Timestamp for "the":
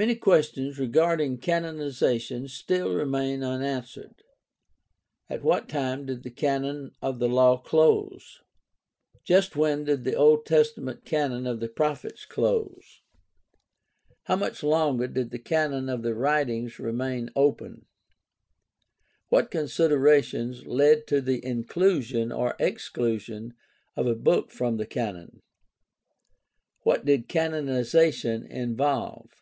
6.22-6.30, 7.18-7.28, 10.04-10.14, 12.80-12.80, 15.32-15.38, 16.00-16.14, 21.20-21.44, 24.78-24.86